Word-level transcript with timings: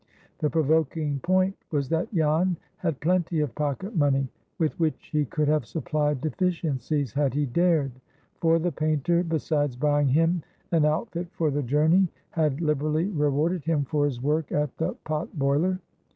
The 0.39 0.49
provoking 0.49 1.19
point 1.19 1.55
was 1.69 1.87
that 1.89 2.11
Jan 2.11 2.57
had 2.77 2.99
plenty 3.01 3.39
of 3.39 3.53
pocket 3.53 3.95
money, 3.95 4.29
with 4.57 4.79
which 4.79 5.09
he 5.11 5.25
could 5.25 5.47
have 5.47 5.67
supplied 5.67 6.21
deficiencies, 6.21 7.13
had 7.13 7.35
he 7.35 7.45
dared; 7.45 7.91
for 8.39 8.57
the 8.57 8.71
painter, 8.71 9.21
besides 9.23 9.75
buying 9.75 10.07
him 10.07 10.41
an 10.71 10.85
outfit 10.85 11.27
for 11.33 11.51
the 11.51 11.61
journey, 11.61 12.07
had 12.31 12.61
liberally 12.61 13.09
rewarded 13.09 13.63
him 13.63 13.85
for 13.85 14.05
his 14.05 14.19
work 14.19 14.51
at 14.51 14.75
the 14.77 14.93
pot 15.03 15.37
boiler. 15.37 15.79